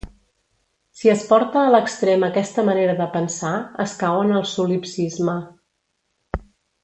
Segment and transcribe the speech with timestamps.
[0.99, 3.53] Si es porta a l'extrem aquesta manera de pensar,
[3.85, 5.37] es cau en el solipsisme.